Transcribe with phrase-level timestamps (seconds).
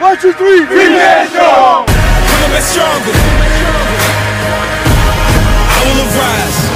[0.00, 1.84] One, two, three, Creation!
[1.84, 3.12] Coming back stronger.
[5.74, 6.66] I will arise.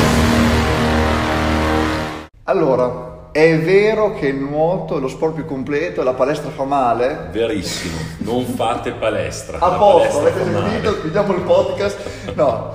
[2.44, 6.64] Allora, è vero che il nuoto è lo sport più completo e la palestra fa
[6.64, 7.28] male?
[7.30, 9.58] Verissimo, non fate palestra.
[9.58, 11.00] A posto, avete sentito?
[11.00, 11.98] Chiudiamo il podcast.
[12.34, 12.74] No,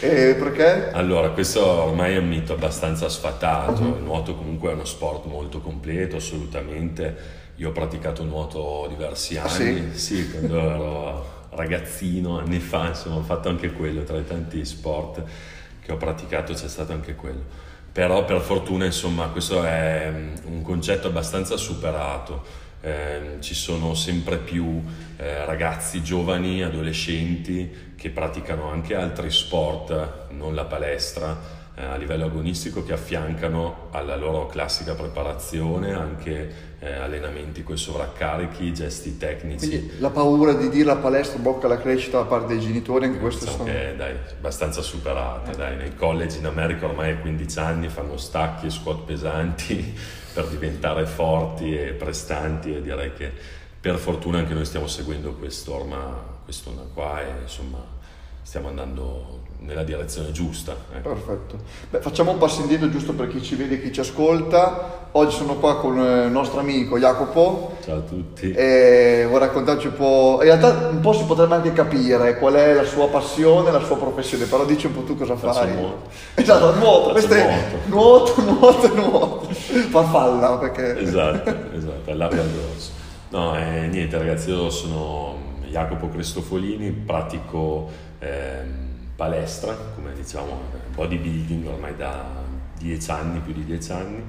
[0.00, 0.90] Eh, perché?
[0.92, 3.94] Allora, questo ormai è un mito abbastanza sfatato, Mhm.
[3.96, 7.37] il nuoto comunque è uno sport molto completo, assolutamente.
[7.58, 13.22] Io ho praticato nuoto diversi Ah, anni, sì, quando ero ragazzino, anni fa, insomma, ho
[13.22, 15.22] fatto anche quello, tra i tanti sport
[15.82, 17.42] che ho praticato c'è stato anche quello.
[17.90, 22.66] Però per fortuna, insomma, questo è mm, un concetto abbastanza superato.
[22.80, 24.80] Eh, ci sono sempre più
[25.16, 31.36] eh, ragazzi giovani, adolescenti che praticano anche altri sport, non la palestra,
[31.78, 37.78] eh, a livello agonistico che affiancano alla loro classica preparazione anche eh, allenamenti con i
[37.78, 39.68] sovraccarichi, gesti tecnici.
[39.68, 43.18] Quindi la paura di dire la palestra blocca la crescita da parte dei genitori, anche
[43.18, 43.78] questo Diciamo sono...
[43.78, 48.66] che dai, abbastanza superata, dai, nei college in America ormai a 15 anni fanno stacchi
[48.66, 49.94] e squat pesanti
[50.34, 53.30] per diventare forti e prestanti e direi che
[53.80, 57.97] per fortuna anche noi stiamo seguendo quest'orma, quest'onda qua e insomma
[58.48, 60.74] stiamo andando nella direzione giusta.
[60.94, 61.10] ecco.
[61.10, 61.58] Perfetto.
[61.90, 65.08] Beh, facciamo un passo indietro giusto per chi ci vede e chi ci ascolta.
[65.12, 68.50] Oggi sono qua con eh, il nostro amico Jacopo Ciao a tutti.
[68.52, 70.38] e vuoi raccontarci un po'...
[70.40, 73.98] In realtà un po' si potrebbe anche capire qual è la sua passione, la sua
[73.98, 75.74] professione, però dici un po' tu cosa Faccio fai.
[75.74, 76.08] nuoto.
[76.34, 79.48] Esatto, nuoto, questo è nuoto, nuoto, nuoto.
[79.52, 80.98] Farfalla perché...
[81.00, 82.92] Esatto, esatto, all'aria addosso.
[83.28, 85.36] No, eh, niente ragazzi, io sono
[85.68, 90.60] Jacopo Cristofolini, pratico ehm, palestra, come diciamo,
[90.94, 92.24] bodybuilding ormai da
[92.78, 94.22] 10 anni, più di 10 anni.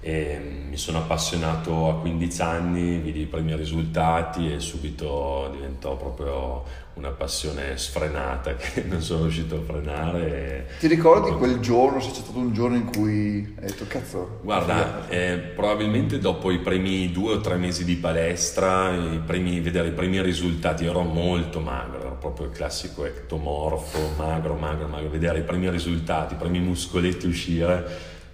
[0.00, 6.64] E mi sono appassionato a 15 anni, vidi i primi risultati e subito diventò proprio
[6.98, 10.68] una passione sfrenata che non sono riuscito a frenare.
[10.78, 14.40] Ti ricordi quel giorno, se c'è stato un giorno in cui hai detto cazzo...
[14.42, 19.88] Guarda, eh, probabilmente dopo i primi due o tre mesi di palestra, i primi, vedere
[19.88, 25.42] i primi risultati, ero molto magro, proprio il classico ectomorfo, magro, magro, magro, vedere i
[25.42, 27.86] primi risultati, i primi muscoletti uscire,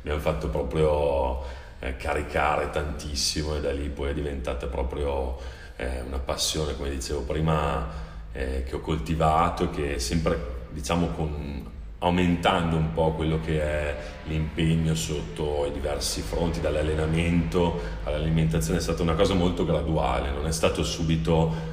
[0.03, 1.43] mi hanno fatto proprio
[1.79, 5.39] eh, caricare tantissimo e da lì poi è diventata proprio
[5.77, 7.89] eh, una passione, come dicevo prima,
[8.33, 11.73] eh, che ho coltivato che sempre, diciamo, con
[12.05, 19.03] aumentando un po' quello che è l'impegno sotto i diversi fronti, dall'allenamento all'alimentazione, è stata
[19.03, 21.73] una cosa molto graduale, non è stato subito,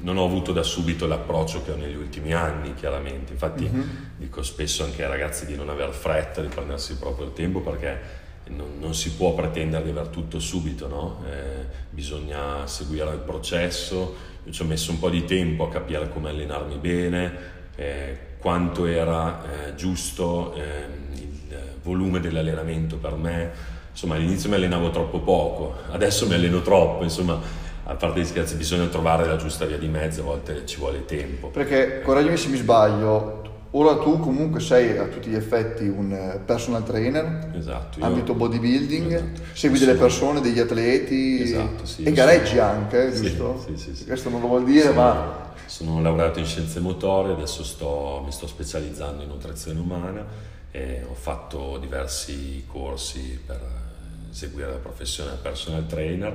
[0.00, 3.32] non ho avuto da subito l'approccio che ho negli ultimi anni, chiaramente.
[3.32, 3.70] Infatti
[4.16, 8.18] dico spesso anche ai ragazzi di non aver fretta, di prendersi proprio il tempo perché
[8.48, 11.22] non, non si può pretendere di aver tutto subito, no?
[11.28, 14.28] Eh, bisogna seguire il processo.
[14.44, 17.32] Io ci ho messo un po' di tempo a capire come allenarmi bene,
[17.76, 23.50] eh, quanto era eh, giusto ehm, il volume dell'allenamento per me.
[23.90, 27.38] Insomma, all'inizio mi allenavo troppo poco, adesso mi alleno troppo, insomma,
[27.84, 31.04] a parte gli scherzi, bisogna trovare la giusta via di mezzo, a volte ci vuole
[31.04, 31.48] tempo.
[31.48, 33.38] Perché, correggimi se mi sbaglio,
[33.72, 37.98] ora tu comunque sei a tutti gli effetti un eh, personal trainer, Esatto.
[38.04, 39.40] ambito bodybuilding, Esatto.
[39.54, 43.64] segui delle persone, degli atleti Esatto, sì, e gareggi sono- anche, Sì, giusto?
[43.76, 44.04] sì, sì.
[44.04, 48.48] Questo non lo vuol dire, ma Sono laureato in scienze motorie, adesso sto- mi sto
[48.48, 50.24] specializzando in nutrizione umana
[50.72, 56.34] e ho fatto diversi corsi per eh, eseguire la professione personal trainer.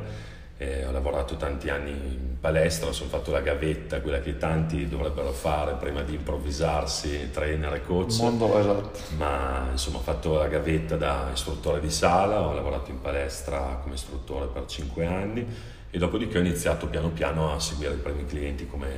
[0.58, 5.32] E ho lavorato tanti anni in palestra, sono fatto la gavetta, quella che tanti dovrebbero
[5.32, 9.00] fare prima di improvvisarsi trainer e coach mondo esatto.
[9.18, 13.96] ma insomma ho fatto la gavetta da istruttore di sala, ho lavorato in palestra come
[13.96, 15.46] istruttore per 5 anni
[15.90, 18.90] e dopodiché ho iniziato piano piano a seguire i primi clienti come,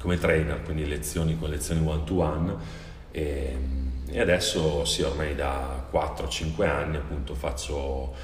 [0.00, 2.56] come trainer, quindi lezioni con lezioni one to one
[3.10, 3.56] e,
[4.08, 8.14] e adesso sì, ormai da 4-5 anni appunto faccio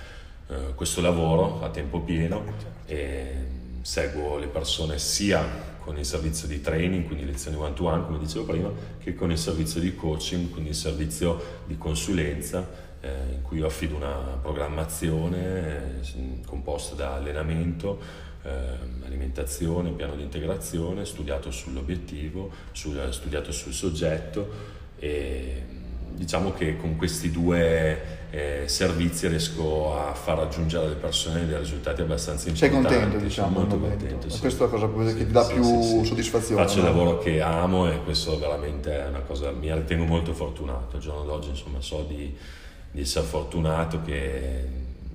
[0.48, 2.44] eh, questo lavoro a tempo pieno
[2.86, 3.46] e
[3.82, 8.18] seguo le persone sia con il servizio di training, quindi lezioni one to one, come
[8.18, 12.68] dicevo prima, che con il servizio di coaching, quindi il servizio di consulenza,
[13.00, 18.00] eh, in cui io affido una programmazione eh, composta da allenamento,
[18.42, 18.50] eh,
[19.04, 25.62] alimentazione, piano di integrazione, studiato sull'obiettivo, sul- studiato sul soggetto e
[26.16, 32.00] diciamo che con questi due eh, servizi riesco a far raggiungere alle persone dei risultati
[32.00, 32.98] abbastanza Sei importanti.
[32.98, 34.28] contento, diciamo, Sono molto contento.
[34.30, 34.40] sì.
[34.40, 36.90] Questa è la cosa che Sì, ti dà sì, più soddisfazione, Faccio il no?
[36.90, 40.96] lavoro che amo e questo veramente è una cosa, mi ritengo molto fortunato.
[40.96, 42.34] Al giorno d'oggi insomma so di,
[42.90, 44.64] di essere fortunato che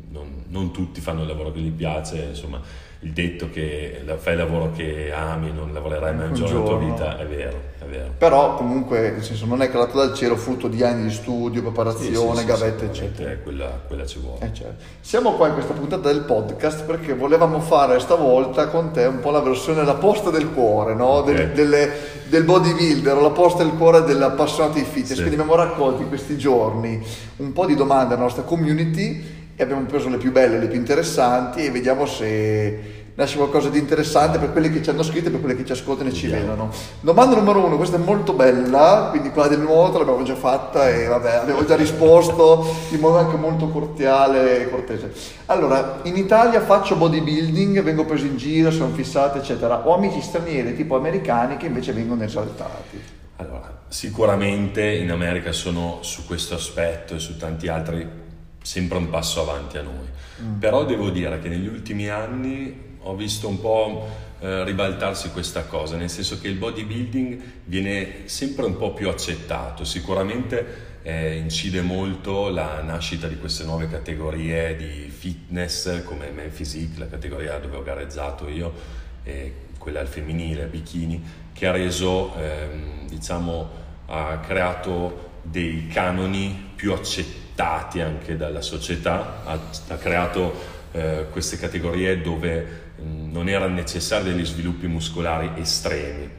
[0.09, 2.61] non, non tutti fanno il lavoro che gli piace, insomma
[3.03, 6.77] il detto che fai il lavoro che ami, non lavorerai mai un, giorno della tua
[6.77, 8.13] vita, è vero, è vero.
[8.15, 12.35] Però comunque, nel senso, non è calato dal cielo frutto di anni di studio, preparazione,
[12.35, 13.35] sì, sì, gavette, sì, eccetera.
[13.37, 14.45] Quella, quella, ci vuole.
[14.45, 14.83] Eh, certo.
[14.99, 19.31] Siamo qua in questa puntata del podcast perché volevamo fare stavolta con te un po'
[19.31, 21.13] la versione, la posta del cuore, no?
[21.13, 21.33] Okay.
[21.33, 21.91] Del, delle,
[22.27, 25.15] del bodybuilder, la posta del cuore dell'appassionato di fitness.
[25.15, 27.03] Quindi abbiamo raccolto in questi giorni
[27.37, 30.77] un po' di domande alla nostra community e abbiamo preso le più belle, le più
[30.77, 35.31] interessanti e vediamo se nasce qualcosa di interessante per quelli che ci hanno scritto e
[35.31, 36.71] per quelli che ci ascoltano e ci vedono.
[37.01, 41.05] Domanda numero uno, questa è molto bella, quindi quella del nuoto l'abbiamo già fatta e
[41.05, 45.11] vabbè, avevo già risposto in modo anche molto cordiale e cortese.
[45.47, 49.87] Allora, in Italia faccio bodybuilding, vengo preso in giro, sono fissato, eccetera.
[49.87, 53.19] Ho amici stranieri tipo americani che invece vengono esaltati.
[53.37, 58.20] Allora, sicuramente in America sono su questo aspetto e su tanti altri
[58.61, 60.07] sempre un passo avanti a noi.
[60.41, 60.59] Mm.
[60.59, 64.07] Però devo dire che negli ultimi anni ho visto un po'
[64.39, 69.83] eh, ribaltarsi questa cosa, nel senso che il bodybuilding viene sempre un po' più accettato,
[69.83, 76.99] sicuramente eh, incide molto la nascita di queste nuove categorie di fitness come Men Physique,
[76.99, 81.23] la categoria dove ho gareggiato io, e quella al femminile, bikini,
[81.53, 83.69] che ha reso, ehm, diciamo,
[84.07, 91.57] ha creato dei canoni più accettati accettati anche dalla società, ha, ha creato eh, queste
[91.57, 92.65] categorie dove
[92.97, 96.29] mh, non erano necessari degli sviluppi muscolari estremi,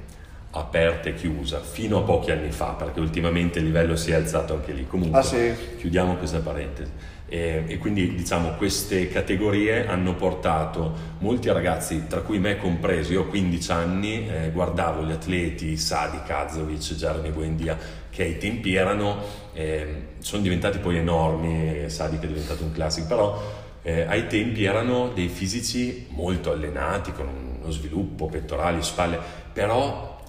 [0.51, 4.55] aperta e chiusa, fino a pochi anni fa, perché ultimamente il livello si è alzato
[4.55, 4.87] anche lì.
[4.87, 5.55] Comunque, ah, sì.
[5.79, 6.91] chiudiamo questa parentesi.
[7.29, 13.23] E, e, quindi diciamo queste categorie hanno portato molti ragazzi, tra cui me compreso, io
[13.23, 17.79] ho 15 anni, eh, guardavo gli atleti Sadi, Kazovic, Jeremy Buendia,
[18.13, 19.23] che ai tempi erano,
[19.55, 19.87] eh,
[20.19, 23.43] sono diventati poi enormi, Sadi che è diventato un classico, però
[23.81, 27.27] eh, ai tempi erano dei fisici molto allenati, con
[27.61, 29.19] uno sviluppo, pettorali, spalle,
[29.51, 30.21] però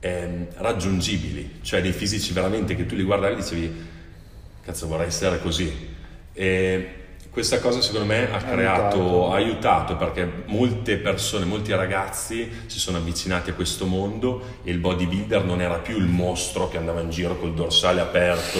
[0.00, 3.86] ehm, raggiungibili, cioè dei fisici veramente che tu li guardavi e dicevi,
[4.62, 5.94] cazzo vorrei essere così.
[6.32, 7.05] E
[7.36, 12.96] questa cosa secondo me ha creato, ha aiutato perché molte persone, molti ragazzi si sono
[12.96, 17.10] avvicinati a questo mondo e il bodybuilder non era più il mostro che andava in
[17.10, 18.58] giro col dorsale aperto,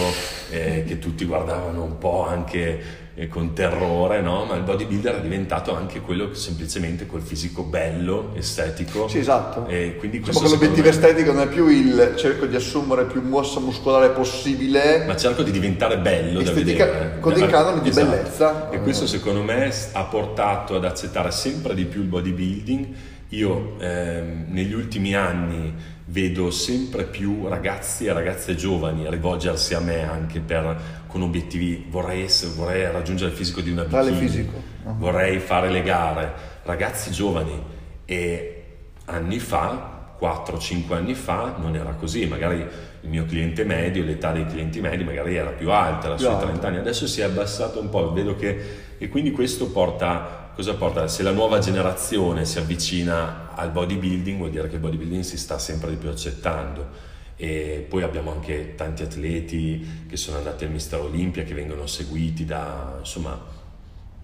[0.50, 4.44] eh, che tutti guardavano un po' anche eh, con terrore, no?
[4.44, 9.08] ma il bodybuilder è diventato anche quello che semplicemente col fisico bello, estetico.
[9.08, 9.66] Sì, esatto.
[9.66, 10.88] E quindi diciamo che l'obiettivo me...
[10.90, 15.50] estetico non è più il cerco di assumere più massa muscolare possibile, ma cerco di
[15.50, 17.20] diventare bello Estetica, da vedere.
[17.20, 18.06] Con dei canoni di esatto.
[18.06, 18.70] bellezza.
[18.70, 22.86] E questo secondo me ha portato ad accettare sempre di più il bodybuilding.
[23.30, 25.74] Io ehm, negli ultimi anni
[26.06, 32.22] vedo sempre più ragazzi e ragazze giovani rivolgersi a me anche per, con obiettivi, vorrei,
[32.22, 34.62] essere, vorrei raggiungere il fisico di una bikini, fisico.
[34.84, 34.96] Uh-huh.
[34.96, 36.32] vorrei fare le gare,
[36.62, 37.74] ragazzi giovani.
[38.04, 38.64] E
[39.06, 42.58] anni fa, 4-5 anni fa non era così, magari
[43.00, 46.66] il mio cliente medio, l'età dei clienti medi magari era più alta, era sui 30
[46.66, 51.06] anni, adesso si è abbassato un po', vedo che e quindi questo porta cosa porta?
[51.06, 55.58] Se la nuova generazione si avvicina al bodybuilding vuol dire che il bodybuilding si sta
[55.58, 61.00] sempre di più accettando e poi abbiamo anche tanti atleti che sono andati al Mister
[61.00, 63.38] Olimpia che vengono seguiti da insomma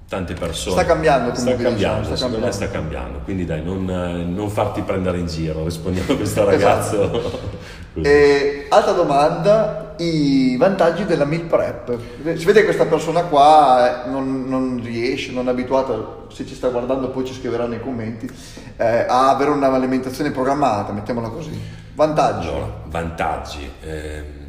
[0.08, 0.76] tante persone.
[0.76, 2.52] Sta cambiando sta cambiando, diciamo, sta cambiando.
[2.52, 7.02] sta cambiando, quindi dai non, non, farti prendere in giro, rispondiamo a questo ragazzo.
[7.02, 7.80] Esatto.
[7.94, 11.96] e, altra domanda, i vantaggi della meal prep.
[12.37, 16.54] Si vede che questa persona qua eh, non, non riesce, non è abituata, se ci
[16.54, 18.28] sta guardando poi ci scriverà nei commenti,
[18.76, 21.58] eh, a avere un'alimentazione programmata, mettiamola così.
[21.94, 22.49] Vantaggi.
[22.49, 23.70] Allora, vantaggi.
[23.82, 24.40] Eh,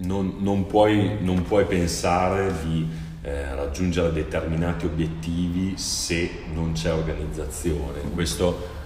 [0.00, 2.86] non, non, puoi, non, puoi, pensare di
[3.22, 8.00] eh, raggiungere determinati obiettivi se non c'è organizzazione.
[8.14, 8.76] Questo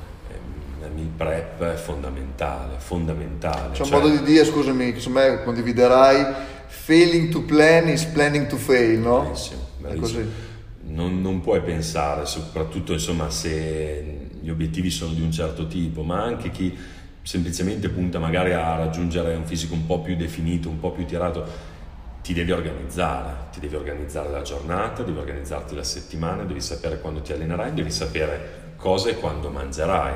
[0.98, 3.72] il prep è fondamentale, fondamentale.
[3.72, 3.94] C'è cioè...
[3.94, 6.26] un modo di dire, scusami, che secondo me condividerai,
[6.66, 9.22] failing to plan is planning to fail, no?
[9.22, 10.50] Benissimo, benissimo.
[10.84, 16.22] Non, non, puoi pensare, soprattutto insomma, se gli obiettivi sono di un certo tipo, ma
[16.22, 16.76] anche chi
[17.22, 21.70] semplicemente punta magari a raggiungere un fisico un po' più definito, un po' più tirato,
[22.22, 27.20] ti devi organizzare, ti devi organizzare la giornata, devi organizzarti la settimana, devi sapere quando
[27.20, 30.14] ti allenerai, devi sapere cosa e quando mangerai.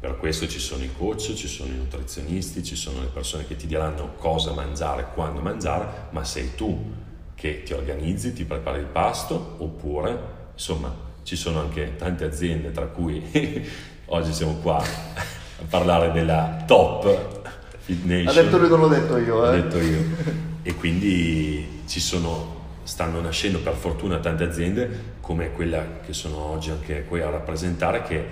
[0.00, 3.56] Per questo ci sono i coach, ci sono i nutrizionisti, ci sono le persone che
[3.56, 6.92] ti diranno cosa mangiare, quando mangiare, ma sei tu
[7.34, 10.16] che ti organizzi, ti prepari il pasto oppure,
[10.52, 13.20] insomma, ci sono anche tante aziende, tra cui
[14.06, 17.40] oggi siamo qua a parlare della top
[17.80, 18.28] Fit Nation.
[18.28, 19.44] Ha detto lui, non l'ho detto io.
[19.44, 19.56] Eh.
[19.56, 20.46] L'ho detto io.
[20.62, 26.70] E quindi ci sono stanno nascendo per fortuna tante aziende come quella che sono oggi
[26.70, 28.26] anche qui a rappresentare che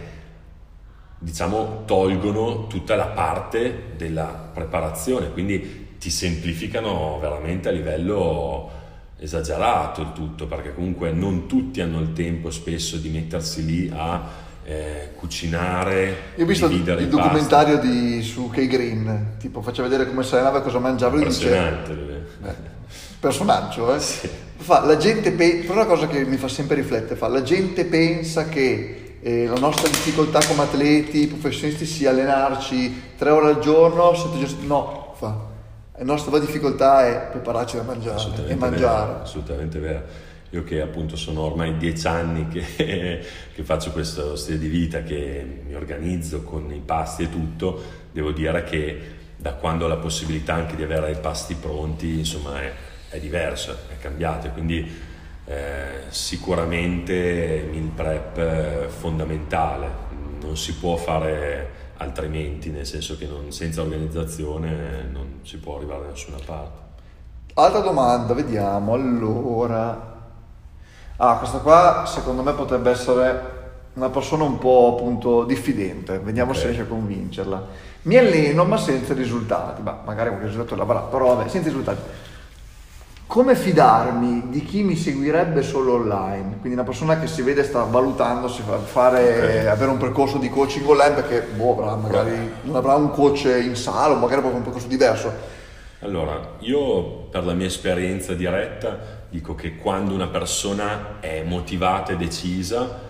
[1.19, 8.71] diciamo tolgono tutta la parte della preparazione, quindi ti semplificano veramente a livello
[9.19, 14.45] esagerato il tutto, perché comunque non tutti hanno il tempo spesso di mettersi lì a
[14.65, 16.17] eh, cucinare.
[16.37, 20.59] Io ho visto il documentario di, su Kay Green, tipo faceva vedere come si allenava
[20.59, 21.17] e cosa mangiava.
[21.17, 21.95] Impressionante.
[21.95, 22.55] Dice, eh,
[23.19, 24.01] personaggio, eh?
[24.01, 24.29] Sì.
[24.59, 28.49] Fa, la gente pe- una cosa che mi fa sempre riflettere, fa, la gente pensa
[28.49, 34.39] che eh, la nostra difficoltà come atleti, professionisti sia allenarci tre ore al giorno, sette
[34.39, 35.37] giorni, no, fa.
[35.99, 39.07] La nostra difficoltà è prepararci da mangiare e mangiare.
[39.07, 40.03] Vero, assolutamente vero.
[40.51, 42.63] Io che appunto sono ormai dieci anni che,
[43.53, 48.31] che, faccio questo stile di vita, che mi organizzo con i pasti e tutto, devo
[48.31, 49.01] dire che
[49.35, 52.73] da quando ho la possibilità anche di avere i pasti pronti, insomma è,
[53.09, 54.51] è diverso, è cambiato.
[54.51, 54.89] Quindi
[55.47, 60.05] eh, sicuramente il meal prep fondamentale,
[60.41, 66.03] non si può fare altrimenti, nel senso che non, senza organizzazione non si può arrivare
[66.03, 66.85] da nessuna parte.
[67.55, 68.93] Altra domanda, vediamo.
[68.93, 70.15] Allora,
[71.17, 73.55] ah, questa qua secondo me potrebbe essere
[73.95, 76.61] una persona un po' appunto diffidente, vediamo okay.
[76.61, 77.67] se riesce a convincerla.
[78.03, 82.01] Mi alleno ma senza risultati, ma magari qualche risultato l'avrà, però vabbè, senza risultati
[83.27, 86.59] come fidarmi di chi mi seguirebbe solo online?
[86.61, 89.67] Quindi una persona che si vede sta valutando se fare, okay.
[89.67, 93.75] avere un percorso di coaching online perché boh, avrà, magari non avrà un coach in
[93.75, 95.55] sala o magari proprio un percorso diverso.
[96.01, 102.17] Allora, io per la mia esperienza diretta dico che quando una persona è motivata e
[102.17, 103.01] decisa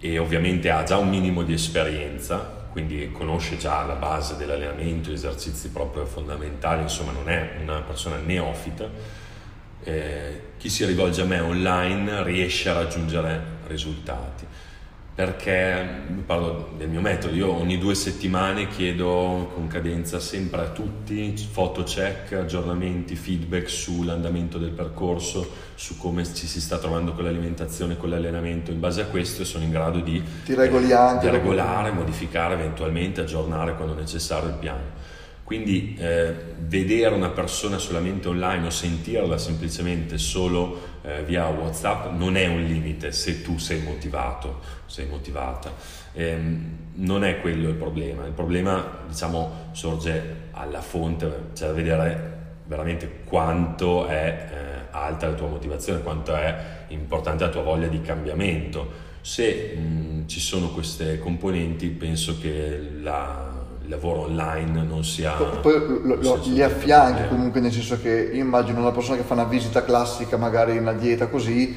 [0.00, 5.14] e ovviamente ha già un minimo di esperienza, quindi conosce già la base dell'allenamento, gli
[5.14, 8.88] esercizi proprio fondamentali, insomma non è una persona neofita,
[9.84, 14.46] eh, chi si rivolge a me online riesce a raggiungere risultati.
[15.18, 15.84] Perché
[16.24, 21.82] parlo del mio metodo, io ogni due settimane chiedo con cadenza sempre a tutti foto
[21.82, 28.10] check, aggiornamenti, feedback sull'andamento del percorso, su come ci si sta trovando con l'alimentazione, con
[28.10, 28.70] l'allenamento.
[28.70, 33.22] In base a questo sono in grado di, Ti regoli anche, di regolare, modificare eventualmente,
[33.22, 35.16] aggiornare quando necessario il piano.
[35.48, 42.36] Quindi eh, vedere una persona solamente online o sentirla semplicemente solo eh, via WhatsApp non
[42.36, 45.72] è un limite se tu sei motivato, sei motivata.
[46.12, 46.36] Eh,
[46.96, 52.36] non è quello il problema, il problema diciamo sorge alla fonte, c'è da vedere
[52.66, 58.02] veramente quanto è eh, alta la tua motivazione, quanto è importante la tua voglia di
[58.02, 59.06] cambiamento.
[59.22, 63.47] Se mh, ci sono queste componenti penso che la
[63.88, 65.32] il lavoro online non sia...
[65.32, 69.32] Poi lo, lo, li affianchi comunque nel senso che io immagino una persona che fa
[69.32, 71.74] una visita classica, magari una dieta così,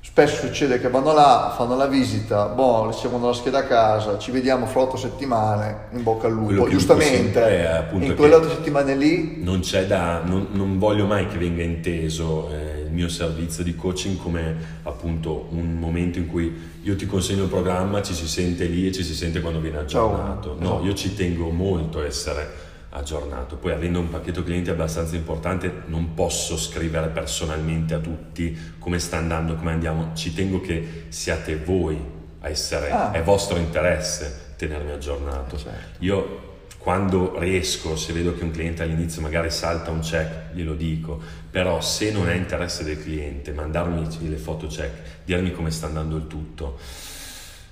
[0.00, 4.30] spesso succede che vanno là, fanno la visita, boh, ricevono la scheda a casa, ci
[4.30, 6.68] vediamo fra otto settimane, in bocca al lupo.
[6.68, 9.42] Giustamente, è, in quelle otto settimane lì...
[9.42, 10.22] Non c'è da...
[10.24, 15.48] non, non voglio mai che venga inteso eh, il mio servizio di coaching come appunto
[15.50, 19.02] un momento in cui io ti consegno il programma, ci si sente lì e ci
[19.02, 20.56] si sente quando viene aggiornato.
[20.58, 20.84] No, esatto.
[20.84, 22.66] io ci tengo molto a essere
[22.98, 23.56] aggiornato.
[23.56, 29.16] Poi avendo un pacchetto clienti abbastanza importante non posso scrivere personalmente a tutti come sta
[29.16, 30.10] andando, come andiamo.
[30.14, 31.98] Ci tengo che siate voi
[32.40, 33.12] a essere, ah.
[33.12, 35.56] è vostro interesse tenermi aggiornato.
[35.56, 36.04] Eh, certo.
[36.04, 36.46] Io
[36.78, 41.80] quando riesco, se vedo che un cliente all'inizio magari salta un check, glielo dico, però
[41.80, 46.26] se non è interesse del cliente, mandarmi le foto check, dirmi come sta andando il
[46.28, 46.78] tutto,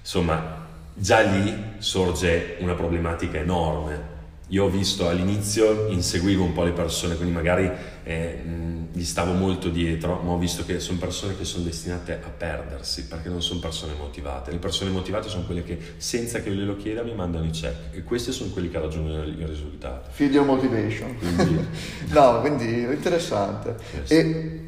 [0.00, 4.14] insomma, già lì sorge una problematica enorme
[4.48, 7.68] io ho visto all'inizio, inseguivo un po' le persone, quindi magari
[8.04, 8.38] eh,
[8.92, 13.06] gli stavo molto dietro, ma ho visto che sono persone che sono destinate a perdersi
[13.06, 14.52] perché non sono persone motivate.
[14.52, 17.96] Le persone motivate sono quelle che senza che io glielo chieda mi mandano i check
[17.96, 20.10] e questi sono quelli che raggiungono il risultato.
[20.16, 21.16] Video motivation.
[21.18, 21.66] Quindi...
[22.14, 23.74] no, quindi interessante.
[23.94, 24.10] Yes.
[24.12, 24.60] E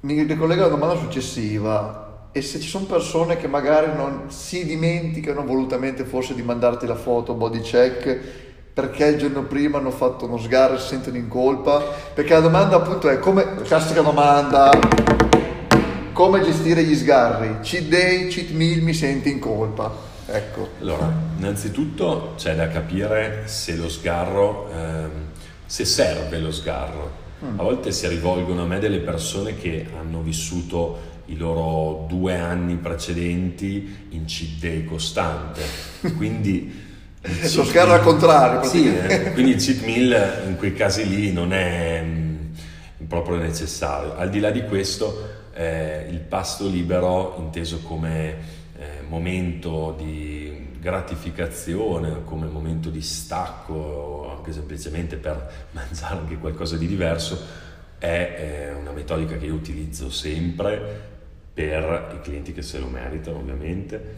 [0.00, 5.44] mi ricollego alla domanda successiva e se ci sono persone che magari non si dimenticano
[5.44, 8.42] volutamente forse di mandarti la foto body check
[8.74, 11.78] perché il giorno prima hanno fatto uno sgarro e si sentono in colpa?
[12.12, 14.76] Perché la domanda appunto è come, classica domanda,
[16.12, 17.60] come gestire gli sgarri?
[17.60, 19.94] Cheat day, cheat meal, mi senti in colpa?
[20.26, 20.70] Ecco.
[20.80, 25.10] Allora, innanzitutto c'è da capire se lo sgarro, ehm,
[25.64, 27.22] se serve lo sgarro.
[27.44, 27.60] Mm.
[27.60, 32.74] A volte si rivolgono a me delle persone che hanno vissuto i loro due anni
[32.74, 35.62] precedenti in cheat day costante,
[36.16, 36.92] quindi
[37.54, 38.62] lo sgarro al contrario.
[38.64, 42.52] Sì, eh, quindi il cheat meal in quei casi lì non è mh,
[43.02, 44.16] mm, proprio necessario.
[44.16, 48.36] Al di là di questo, eh, il pasto libero inteso come
[48.76, 56.76] eh, momento di gratificazione, come momento di stacco, o anche semplicemente per mangiare anche qualcosa
[56.76, 57.62] di diverso,
[57.98, 61.12] è eh, una metodica che io utilizzo sempre
[61.54, 64.16] per i clienti che se lo meritano ovviamente,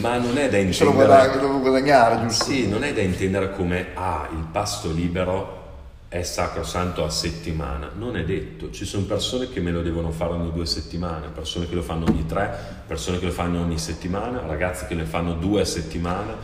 [0.00, 0.72] ma non è da intendere...
[0.72, 2.44] Se lo guadagnare, giusto?
[2.44, 5.60] Sì, non è da intendere come, ah, il pasto libero
[6.08, 10.32] è sacrosanto a settimana, non è detto, ci sono persone che me lo devono fare
[10.32, 12.52] ogni due settimane, persone che lo fanno ogni tre,
[12.86, 16.36] persone che lo fanno ogni settimana, ragazzi che ne fanno due a settimana,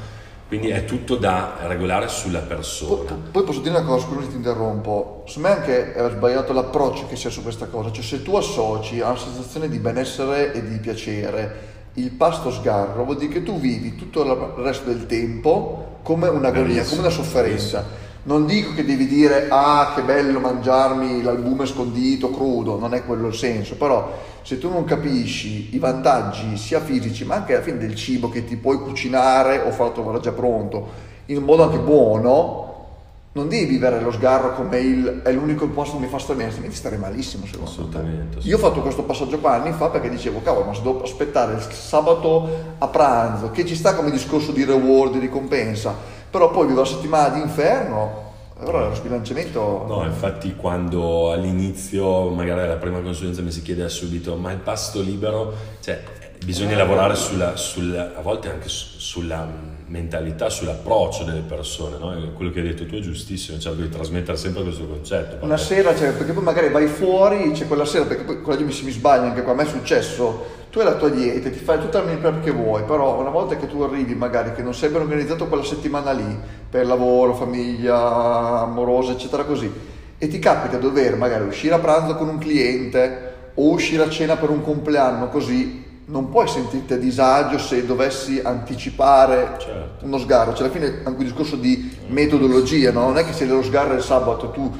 [0.48, 3.12] quindi è tutto da regolare sulla persona.
[3.12, 7.06] Poi, poi posso dire una cosa, scusa ti interrompo, secondo me anche è sbagliato l'approccio
[7.06, 10.66] che sia su questa cosa, cioè se tu associ a una sensazione di benessere e
[10.66, 15.98] di piacere il pasto sgarro, vuol dire che tu vivi tutto il resto del tempo
[16.02, 18.06] come un'agonia, come una sofferenza.
[18.28, 23.28] Non dico che devi dire ah che bello mangiarmi l'albume scondito crudo, non è quello
[23.28, 27.78] il senso, però se tu non capisci i vantaggi sia fisici ma anche alla fine
[27.78, 31.78] del cibo che ti puoi cucinare o far trovare già pronto in un modo anche
[31.78, 32.66] buono,
[33.32, 36.49] non devi vivere lo sgarro come il è l'unico posto che mi fa stare bene,
[36.50, 38.42] altrimenti stare malissimo secondo assolutamente, me.
[38.42, 41.54] Io ho fatto questo passaggio qua anni fa perché dicevo, cavolo, ma se devo aspettare
[41.54, 46.66] il sabato a pranzo, che ci sta come discorso di reward, di ricompensa, però poi
[46.66, 48.26] vivo la settimana di inferno,
[48.58, 49.85] allora lo sbilanciamento...
[49.87, 55.00] No, infatti quando all'inizio magari alla prima consulenza mi si chiede subito ma il pasto
[55.00, 56.02] libero, cioè
[56.44, 62.33] bisogna lavorare sulla, sulla, a volte anche sulla mentalità, sull'approccio delle persone, no?
[62.35, 65.30] quello che hai detto tu è giustissimo, cerco di trasmettere sempre questo concetto.
[65.30, 65.45] Perché...
[65.45, 68.76] Una sera, cioè, perché poi magari vai fuori, c'è quella sera, perché poi quella mi
[68.83, 71.80] mi sbaglia, anche qua a me è successo, tu hai la tua dieta, ti fai
[71.80, 74.75] tutta la meal prep che vuoi, però una volta che tu arrivi magari che non
[74.75, 79.71] sei ben organizzato quella settimana lì, per lavoro, famiglia, amorosa, eccetera così,
[80.18, 84.37] e ti capita dover magari uscire a pranzo con un cliente o uscire a cena
[84.37, 90.04] per un compleanno così, non puoi sentirti a disagio se dovessi anticipare certo.
[90.04, 90.52] uno sgarro.
[90.52, 93.02] Cioè, alla fine anche un discorso di metodologia, no?
[93.02, 94.74] non è che se lo sgarro il sabato tu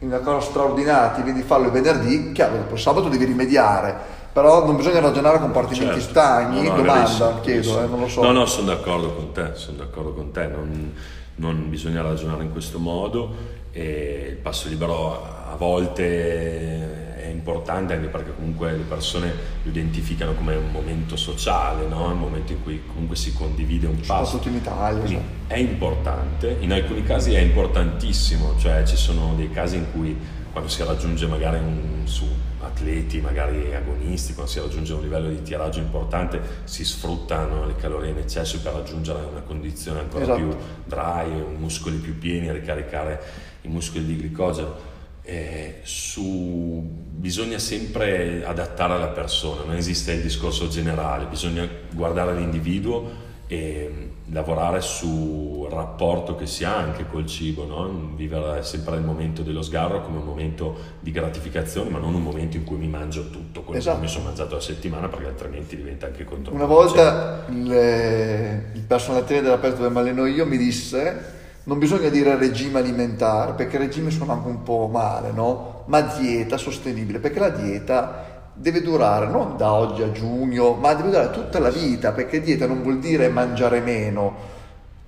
[0.00, 3.94] in una cosa straordinaria ti vedi farlo il venerdì, chiaro, dopo il sabato devi rimediare,
[4.32, 6.10] però non bisogna ragionare a compartimenti certo.
[6.10, 6.62] stagni.
[6.64, 8.22] No, no, Domanda, chiedo, eh, non lo so.
[8.22, 10.92] No, no, sono d'accordo con te, sono d'accordo con te, non,
[11.36, 16.91] non bisogna ragionare in questo modo e il passo libero a volte
[17.32, 22.06] importante anche perché comunque le persone lo identificano come un momento sociale, no?
[22.06, 24.38] un momento in cui comunque si condivide un passo.
[24.38, 25.00] Soprattutto in Italia.
[25.00, 25.54] Quindi esatto.
[25.54, 30.16] È importante, in alcuni casi è importantissimo, cioè ci sono dei casi in cui
[30.52, 32.26] quando si raggiunge magari un, su
[32.60, 38.10] atleti magari agonisti, quando si raggiunge un livello di tiraggio importante, si sfruttano le calorie
[38.10, 40.38] in eccesso per raggiungere una condizione ancora esatto.
[40.38, 43.20] più dry, muscoli più pieni, ricaricare
[43.62, 44.90] i muscoli di glicogeno
[45.24, 53.30] eh, su, bisogna sempre adattare alla persona, non esiste il discorso generale, bisogna guardare l'individuo
[53.46, 58.14] e lavorare sul rapporto che si ha anche col cibo, no?
[58.16, 62.56] vivere sempre il momento dello sgarro come un momento di gratificazione, ma non un momento
[62.56, 63.98] in cui mi mangio tutto quello esatto.
[63.98, 66.64] che mi sono mangiato la settimana, perché altrimenti diventa anche controproducente.
[66.64, 72.08] Una volta il, il personal trainer dell'aperto dove mi alleno io mi disse non bisogna
[72.08, 75.84] dire regime alimentare, perché regime suona anche un po' male, no?
[75.86, 81.10] Ma dieta sostenibile, perché la dieta deve durare non da oggi a giugno, ma deve
[81.10, 84.60] durare tutta la vita, perché dieta non vuol dire mangiare meno,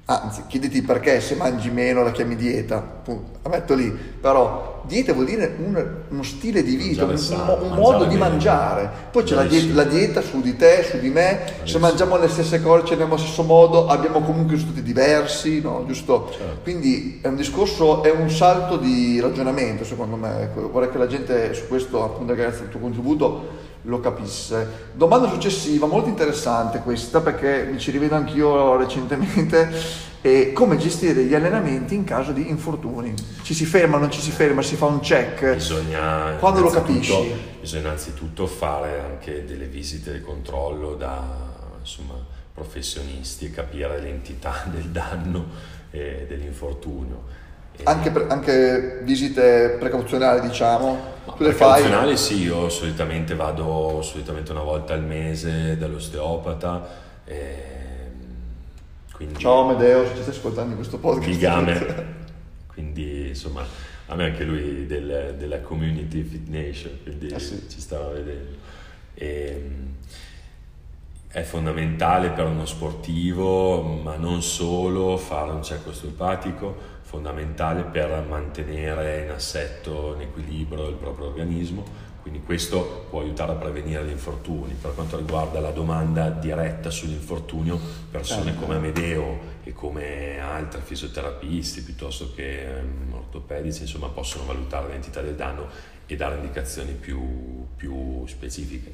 [0.06, 3.00] Anzi, chiediti perché se mangi meno la chiami dieta,
[3.42, 7.70] la metto lì, però dieta vuol dire un, uno stile di vita, un, sano, un
[7.70, 8.90] modo di mangiare.
[9.10, 12.28] Poi c'è la dieta, la dieta, su di te, su di me, se mangiamo le
[12.28, 15.84] stesse cose, ce nello stesso modo, abbiamo comunque risultati diversi, no?
[15.86, 16.28] Giusto?
[16.30, 16.58] Certo.
[16.62, 21.06] Quindi è un discorso, è un salto di ragionamento secondo me, ecco, vorrei che la
[21.06, 24.90] gente su questo, appunto grazie al tuo contributo, lo capisse.
[24.92, 29.70] Domanda successiva, molto interessante questa perché mi ci rivedo anch'io recentemente,
[30.20, 33.14] è come gestire gli allenamenti in caso di infortuni.
[33.42, 35.54] Ci si ferma, non ci si ferma, si fa un check.
[35.54, 37.32] Bisogna, Quando lo capisci?
[37.60, 41.22] Bisogna innanzitutto fare anche delle visite di controllo da
[41.78, 42.14] insomma,
[42.52, 47.42] professionisti e capire l'entità del danno e dell'infortunio
[47.82, 51.12] anche, pre- anche, visite precauzionali, diciamo?
[51.26, 57.02] No, precauzionali sì, io solitamente vado solitamente una volta al mese dall'osteopata.
[57.24, 57.72] E
[59.12, 61.28] quindi, Ciao Amedeo, se ci stai ascoltando in questo podcast.
[61.28, 62.22] Ligame.
[62.72, 63.64] quindi insomma,
[64.06, 67.64] a me anche lui del, della community Fit Nation, quindi ah, sì.
[67.68, 68.56] ci stava vedendo.
[69.14, 69.70] E,
[71.34, 79.24] è fondamentale per uno sportivo, ma non solo, fare un check osteopatico fondamentale per mantenere
[79.24, 81.84] in assetto, in equilibrio il proprio organismo,
[82.22, 84.76] quindi questo può aiutare a prevenire gli infortuni.
[84.80, 87.80] Per quanto riguarda la domanda diretta sull'infortunio,
[88.12, 88.54] persone Eh.
[88.54, 95.34] come Amedeo e come altri fisioterapisti piuttosto che ehm, ortopedici insomma, possono valutare l'entità del
[95.34, 95.66] danno
[96.06, 98.92] e dare indicazioni più, più specifiche.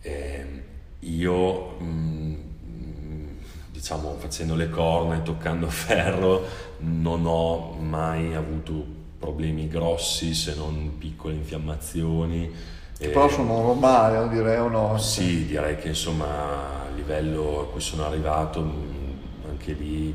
[0.00, 0.62] Ehm,
[1.02, 2.34] io, mm,
[2.66, 3.28] mm,
[3.70, 6.44] diciamo, facendo le corna e toccando ferro,
[6.78, 12.50] non ho mai avuto problemi grossi se non piccole infiammazioni.
[12.98, 14.28] Che Eh, però sono normali, no?
[14.28, 14.98] direi o no?
[14.98, 20.14] sì, direi che insomma a livello a cui sono arrivato, mh, anche lì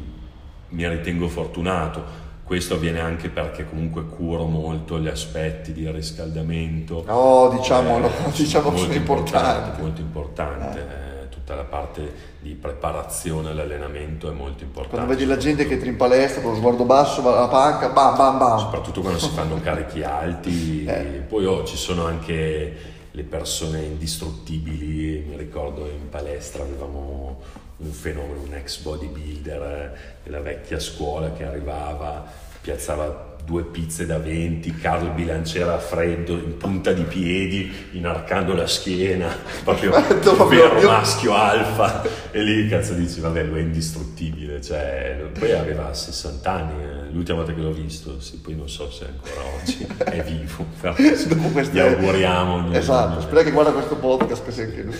[0.70, 2.26] mi ritengo fortunato.
[2.44, 7.08] Questo avviene anche perché comunque curo molto gli aspetti di riscaldamento.
[7.08, 9.72] Oh, diciamolo, diciamo che molto sono importanti.
[9.82, 10.02] Molto
[10.44, 10.80] importante.
[10.80, 14.96] eh, Tutta la parte di preparazione all'allenamento è molto importante.
[14.98, 17.90] Quando vedi la gente che entra in palestra con lo sguardo basso, va alla panca,
[17.90, 18.58] bam bam bam.
[18.60, 20.84] soprattutto quando si fanno carichi alti.
[20.86, 21.24] Eh.
[21.28, 22.76] Poi oh, ci sono anche
[23.12, 25.26] le persone indistruttibili.
[25.30, 27.42] Mi ricordo in palestra avevamo
[27.78, 29.92] un fenomeno, un ex bodybuilder eh,
[30.24, 32.26] della vecchia scuola che arrivava,
[32.60, 38.68] piazzava due pizze da 20, Carlo Bilanciera a freddo, in punta di piedi, inarcando la
[38.68, 39.34] schiena,
[39.64, 42.04] proprio proprio- vero maschio alfa.
[42.32, 44.62] E lì cazzo dici, vabbè, lui è indistruttibile.
[44.62, 48.92] Cioè, poi aveva 60 anni, eh, l'ultima volta che l'ho visto, sì, poi non so
[48.92, 50.66] se ancora oggi è vivo.
[50.82, 52.74] Però gli auguriamo.
[52.74, 54.96] Esatto, spero che guarda questo podcast così anche lui.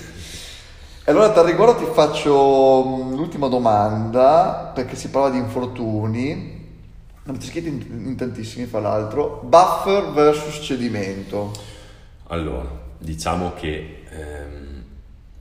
[1.04, 6.57] E allora a riguardo ti faccio mh, l'ultima domanda, perché si parla di infortuni.
[7.28, 9.42] Ne avete scritto in, in tantissimi, fra l'altro.
[9.44, 11.52] Buffer versus cedimento.
[12.28, 12.66] Allora,
[12.98, 14.84] diciamo che ehm,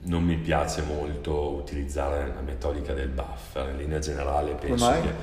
[0.01, 5.13] non mi piace molto utilizzare la metodica del buffer, in linea generale penso che,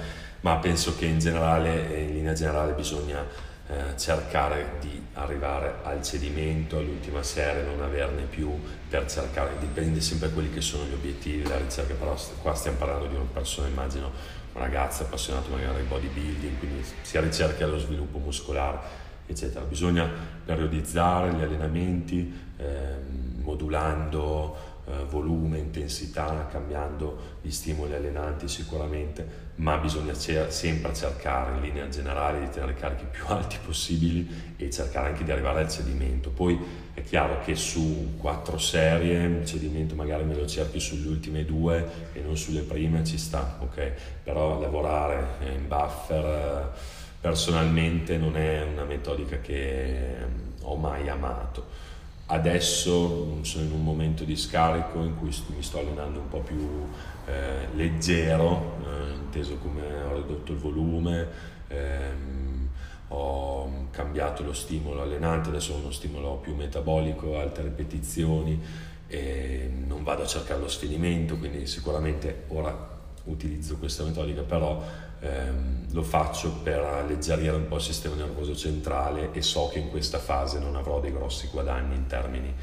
[0.41, 3.23] ma penso che in generale, in linea generale bisogna
[3.67, 8.51] eh, cercare di arrivare al cedimento, all'ultima serie, non averne più
[8.89, 12.79] per cercare, dipende sempre da quelli che sono gli obiettivi della ricerca, però qua stiamo
[12.79, 18.19] parlando di una persona, immagino, ragazzo appassionato magari di bodybuilding, quindi sia ricerca dello sviluppo
[18.19, 18.79] muscolare,
[19.27, 19.65] eccetera.
[19.65, 20.09] Bisogna
[20.45, 30.15] periodizzare gli allenamenti, ehm, modulando eh, volume, intensità, cambiando gli stimoli allenanti sicuramente, ma bisogna
[30.15, 35.09] cer- sempre cercare in linea generale di tenere i carichi più alti possibili e cercare
[35.09, 36.31] anche di arrivare al cedimento.
[36.31, 36.59] Poi
[36.95, 42.13] è chiaro che su quattro serie il cedimento magari me lo cerchi sulle ultime due
[42.13, 43.93] e non sulle prime, ci sta, ok?
[44.23, 46.79] Però lavorare in buffer eh,
[47.21, 51.93] personalmente non è una metodica che ehm, ho mai amato.
[52.27, 56.87] Adesso sono in un momento di scarico in cui mi sto allenando un po' più
[57.27, 61.29] eh, leggero, eh, inteso come ho ridotto il volume,
[61.69, 62.69] ehm,
[63.09, 68.59] ho cambiato lo stimolo allenante, adesso ho uno stimolo più metabolico, alte ripetizioni
[69.07, 72.93] e non vado a cercare lo sfinimento, quindi sicuramente ora
[73.25, 74.83] utilizzo questa metodica, però
[75.25, 79.91] ehm, lo faccio per alleggerire un po' il sistema nervoso centrale e so che in
[79.91, 82.55] questa fase non avrò dei grossi guadagni in termini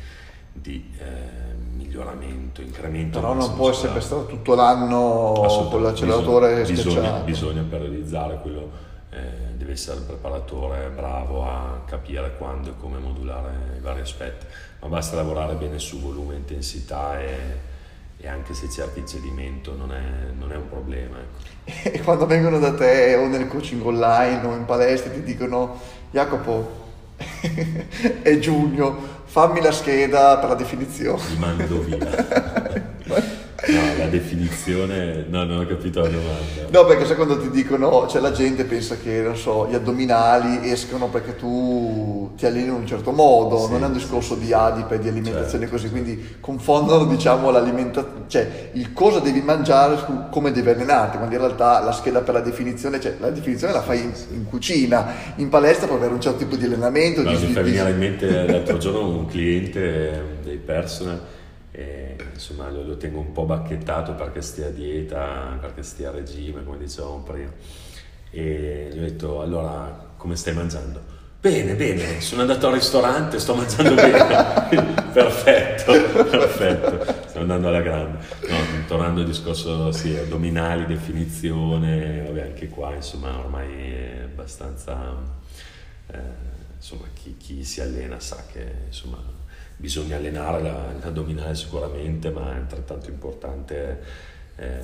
[0.54, 3.20] di eh, miglioramento, incremento.
[3.20, 5.34] Però non può essere stato tutto l'anno
[5.70, 8.70] con l'acceleratore bisogna, bisogna, bisogna periodizzare quello,
[9.12, 14.46] eh, deve essere il preparatore bravo a capire quando e come modulare i vari aspetti,
[14.82, 17.70] ma basta lavorare bene su volume, intensità e,
[18.22, 21.18] e anche se il cedimento non è, non è un problema.
[21.18, 21.90] ecco.
[21.90, 25.80] E quando vengono da te o nel coaching online o in palestra ti dicono
[26.12, 26.80] Jacopo
[28.22, 31.22] è giugno, fammi la scheda per la definizione.
[31.30, 32.90] Li mando via.
[33.64, 36.68] No, la definizione, no, non ho capito la domanda.
[36.72, 41.10] No, perché secondo ti dicono, cioè la gente pensa che, non so, gli addominali escono
[41.10, 45.00] perché tu ti alleni in un certo modo, Sì, non è un discorso di adipe,
[45.00, 45.92] di alimentazione Certo, così, sì.
[45.92, 49.98] quindi confondono, diciamo, l'alimentazione, cioè il cosa devi mangiare
[50.32, 53.82] come devi allenarti, quando in realtà la scheda per la definizione, cioè la definizione la
[53.82, 57.52] fai in, in cucina, in palestra puoi avere un certo tipo di allenamento, di, mi
[57.52, 61.20] fa venire in mente l'altro giorno un cliente dei personal
[61.72, 66.12] e insomma lo, lo tengo un po' bacchettato perché stia a dieta, perché stia a
[66.12, 67.50] regime, come dicevamo prima.
[68.32, 71.20] E gli ho detto, allora, come stai mangiando?
[71.42, 74.70] Bene, bene, sono andato al ristorante, sto mangiando bene.
[75.12, 75.92] perfetto,
[76.30, 78.20] perfetto, sto andando alla grande.
[78.48, 85.16] No, tornando al discorso, sì, addominali, definizione, vabbè, anche qua, insomma, ormai è abbastanza...
[86.12, 86.20] eh,
[86.76, 89.18] insomma, chi, chi si allena sa che, insomma,
[89.78, 94.04] bisogna allenare la- l'addominale sicuramente, ma è altrettanto importante
[94.58, 94.80] eh,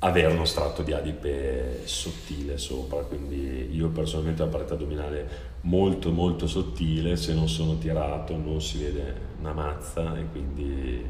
[0.00, 6.46] avere uno strato di adipe sottile sopra, quindi io personalmente la parete addominale molto molto
[6.46, 11.04] sottile, se non sono tirato non si vede una mazza e quindi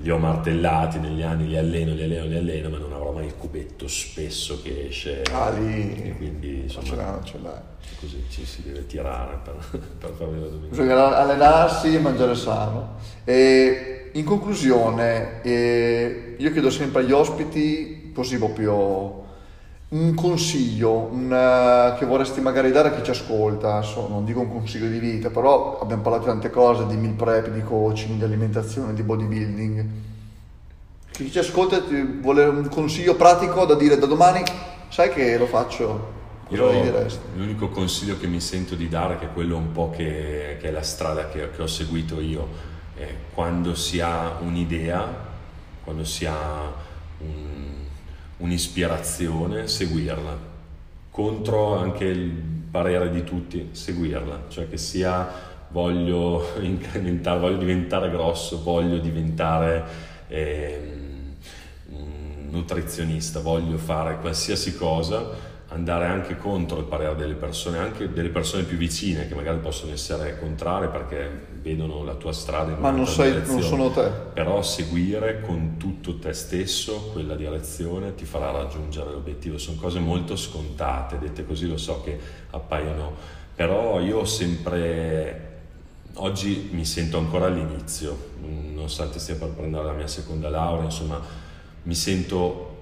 [0.00, 3.26] li ho martellati negli anni, li alleno, li alleno, li alleno, ma non avrò mai
[3.26, 5.22] il cubetto spesso che esce.
[5.30, 6.02] Ah, lì.
[6.02, 7.60] E quindi insomma, ce l'hai, ce l'hai.
[8.00, 9.54] Così ci si deve tirare per,
[9.98, 10.68] per fare la domenica.
[10.68, 12.96] Bisogna allenarsi e mangiare sano.
[13.24, 19.23] E in conclusione, eh, io chiedo sempre agli ospiti, così proprio
[19.94, 24.40] un consiglio un, uh, che vorresti magari dare a chi ci ascolta, so, non dico
[24.40, 28.18] un consiglio di vita, però abbiamo parlato di tante cose, di meal prep, di coaching,
[28.18, 29.86] di alimentazione, di bodybuilding.
[31.12, 34.42] Chi ci ascolta ti vuole un consiglio pratico da dire da domani,
[34.88, 36.12] sai che lo faccio.
[36.48, 36.70] Io,
[37.36, 40.70] l'unico consiglio che mi sento di dare, che è quello un po' che, che è
[40.72, 42.48] la strada che, che ho seguito io,
[43.32, 45.06] quando si ha un'idea,
[45.84, 46.72] quando si ha
[47.18, 47.53] un,
[48.38, 50.52] un'ispirazione, seguirla.
[51.10, 52.30] Contro anche il
[52.70, 54.44] parere di tutti, seguirla.
[54.48, 59.84] Cioè che sia voglio incrementare, voglio diventare grosso, voglio diventare
[60.28, 60.92] eh,
[62.50, 68.62] nutrizionista, voglio fare qualsiasi cosa andare anche contro il parere delle persone, anche delle persone
[68.62, 71.28] più vicine che magari possono essere contrarie perché
[71.60, 74.08] vedono la tua strada in Ma non, sei, non sono te.
[74.32, 79.58] Però seguire con tutto te stesso quella direzione ti farà raggiungere l'obiettivo.
[79.58, 82.18] Sono cose molto scontate, dette così lo so che
[82.50, 83.12] appaiono,
[83.54, 85.52] però io ho sempre
[86.14, 91.20] oggi mi sento ancora all'inizio, nonostante stia per prendere la mia seconda laurea, insomma,
[91.82, 92.73] mi sento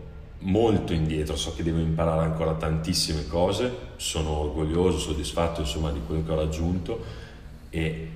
[0.43, 6.25] molto indietro, so che devo imparare ancora tantissime cose, sono orgoglioso, soddisfatto insomma di quello
[6.25, 7.05] che ho raggiunto
[7.71, 8.09] e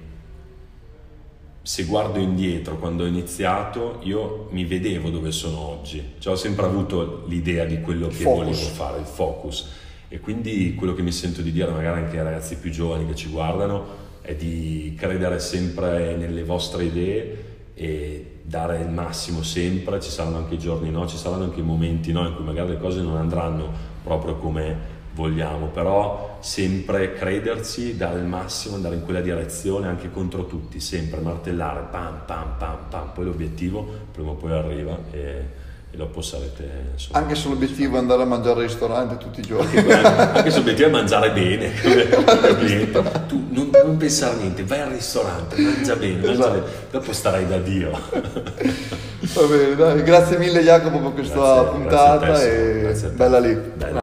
[1.62, 6.67] se guardo indietro quando ho iniziato io mi vedevo dove sono oggi, cioè, ho sempre
[6.67, 8.45] avuto l'idea di quello che focus.
[8.45, 9.69] volevo fare, il focus
[10.09, 13.17] e quindi quello che mi sento di dire magari anche ai ragazzi più giovani che
[13.17, 17.45] ci guardano è di credere sempre nelle vostre idee
[17.79, 21.62] e dare il massimo sempre, ci saranno anche i giorni no, ci saranno anche i
[21.62, 23.71] momenti no, in cui magari le cose non andranno
[24.03, 30.47] proprio come vogliamo, però sempre crederci, dare il massimo, andare in quella direzione anche contro
[30.47, 35.96] tutti, sempre martellare, pam pam pam pam, poi l'obiettivo prima o poi arriva e e
[35.96, 36.68] dopo sarete...
[36.92, 39.77] Insomma, anche se l'obiettivo è andare a mangiare al ristorante tutti i giorni.
[39.77, 41.72] Anche, anche se l'obiettivo è mangiare bene.
[41.83, 43.25] bene.
[43.27, 46.49] Tu non, non, pensare a niente, vai al ristorante, mangia bene, esatto.
[46.49, 46.72] mangia bene.
[46.90, 47.90] dopo starai da Dio.
[47.90, 50.03] Va bene, dai.
[50.03, 53.55] grazie mille Jacopo per questa grazie, puntata grazie te, e bella lì.
[53.55, 53.94] Bella.